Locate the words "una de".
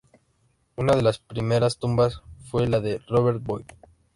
0.77-1.03